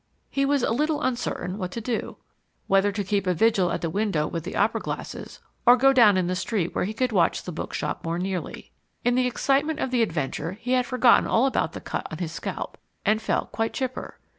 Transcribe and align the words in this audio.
He 0.31 0.45
was 0.45 0.63
a 0.63 0.71
little 0.73 1.03
uncertain 1.03 1.59
what 1.59 1.69
to 1.73 1.79
do: 1.79 2.17
whether 2.65 2.91
to 2.91 3.03
keep 3.03 3.27
a 3.27 3.35
vigil 3.35 3.71
at 3.71 3.81
the 3.81 3.89
window 3.91 4.25
with 4.25 4.43
the 4.43 4.55
opera 4.55 4.81
glasses, 4.81 5.39
or 5.63 5.77
go 5.77 5.93
down 5.93 6.17
in 6.17 6.25
the 6.25 6.35
street 6.35 6.73
where 6.73 6.85
he 6.85 6.93
could 6.95 7.11
watch 7.11 7.43
the 7.43 7.51
bookshop 7.51 8.03
more 8.03 8.17
nearly. 8.17 8.71
In 9.05 9.13
the 9.13 9.27
excitement 9.27 9.79
of 9.79 9.91
the 9.91 10.01
adventure 10.01 10.53
he 10.59 10.71
had 10.71 10.87
forgotten 10.87 11.27
all 11.27 11.45
about 11.45 11.73
the 11.73 11.81
cut 11.81 12.07
on 12.11 12.17
his 12.17 12.31
scalp, 12.31 12.79
and 13.05 13.21
felt 13.21 13.51
quite 13.51 13.73
chipper. 13.73 14.19